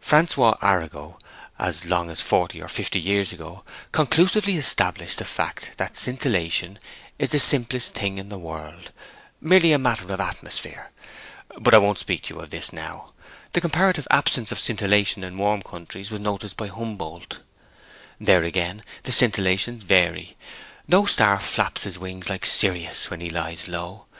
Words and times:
Francois 0.00 0.56
Arago, 0.62 1.16
as 1.60 1.84
long 1.84 2.10
as 2.10 2.20
forty 2.20 2.60
or 2.60 2.66
fifty 2.66 3.00
years 3.00 3.32
ago, 3.32 3.64
conclusively 3.92 4.56
established 4.56 5.18
the 5.18 5.24
fact 5.24 5.70
that 5.76 5.96
scintillation 5.96 6.76
is 7.20 7.30
the 7.30 7.38
simplest 7.38 7.94
thing 7.94 8.18
in 8.18 8.28
the 8.28 8.36
world, 8.36 8.90
merely 9.40 9.70
a 9.70 9.78
matter 9.78 10.12
of 10.12 10.18
atmosphere. 10.20 10.90
But 11.60 11.72
I 11.72 11.78
won't 11.78 11.98
speak 12.00 12.28
of 12.32 12.50
this 12.50 12.70
to 12.70 12.74
you 12.74 12.82
now. 12.82 13.12
The 13.52 13.60
comparative 13.60 14.08
absence 14.10 14.50
of 14.50 14.58
scintillation 14.58 15.22
in 15.22 15.38
warm 15.38 15.62
countries 15.62 16.10
was 16.10 16.20
noticed 16.20 16.56
by 16.56 16.66
Humboldt. 16.66 17.38
Then, 18.18 18.42
again, 18.42 18.82
the 19.04 19.12
scintillations 19.12 19.84
vary. 19.84 20.36
No 20.88 21.06
star 21.06 21.38
flaps 21.38 21.84
his 21.84 21.96
wings 21.96 22.28
like 22.28 22.44
Sirius 22.44 23.08
when 23.08 23.20
he 23.20 23.30
lies 23.30 23.68
low! 23.68 24.06